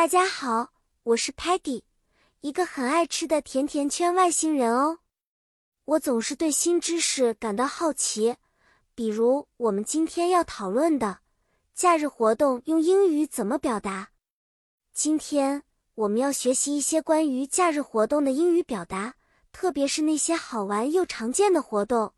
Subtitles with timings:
[0.00, 0.72] 大家好，
[1.02, 1.82] 我是 Patty，
[2.40, 5.00] 一个很爱吃的甜甜圈外星人哦。
[5.84, 8.36] 我总是对新知识感到好奇，
[8.94, 11.18] 比如我们今天要讨论的
[11.74, 14.08] 假日活动用英语怎么表达。
[14.94, 19.16] 今天我们要学习一些关于假日活动的英语表达，
[19.52, 22.14] 特别是那些好玩又常见的活动，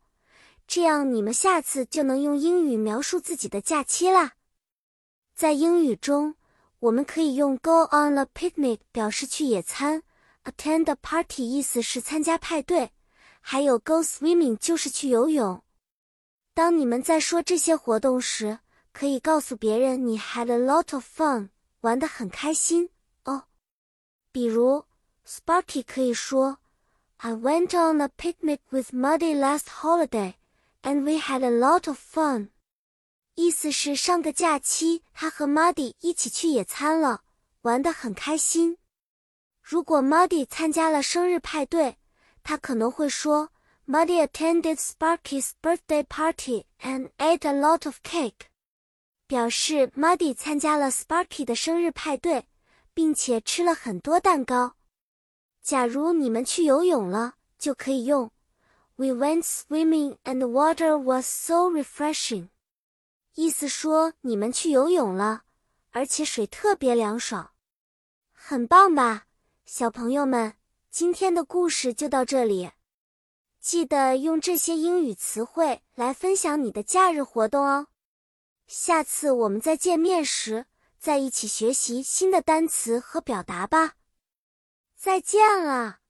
[0.65, 4.35] 这样你们下次就能用英语描述自己的假期啦。
[5.35, 6.35] 在英语中，
[6.82, 10.02] 我们可以用 go on a picnic 表示去野餐，
[10.44, 12.90] attend a party 意思是参加派对，
[13.40, 15.62] 还有 go swimming 就是去游泳。
[16.54, 18.60] 当你们在说这些活动时，
[18.92, 22.90] 可以告诉别人你 had a lot of fun，玩得很开心
[23.24, 23.44] 哦。
[24.32, 24.84] 比如
[25.26, 26.58] Sparky 可以说，
[27.18, 30.34] I went on a picnic with Muddy last holiday,
[30.82, 32.50] and we had a lot of fun。
[33.35, 37.23] 意思是上个假期他和 Muddy 一起去野餐了，
[37.61, 38.77] 玩得很开心。
[39.61, 41.97] 如果 Muddy 参加了生日派对，
[42.43, 43.49] 他可能会说
[43.87, 48.47] ，Muddy attended Sparky's birthday party and ate a lot of cake，
[49.25, 52.45] 表示 Muddy 参加了 Sparky 的生日派对，
[52.93, 54.75] 并且吃了很多蛋糕。
[55.61, 58.29] 假如你们去游泳了，就可以用
[58.97, 62.49] ，We went swimming and the water was so refreshing。
[63.35, 65.43] 意思说你们去游泳了，
[65.89, 67.51] 而且水特别凉爽，
[68.31, 69.25] 很棒吧，
[69.65, 70.53] 小朋友们？
[70.91, 72.69] 今天的故事就到这里，
[73.59, 77.87] 记得用这些英语词汇来分享你的假日活动哦。
[78.67, 80.67] 下次我们再见面时，
[80.99, 83.95] 再一起学习新的单词和表达吧。
[84.95, 86.02] 再见了。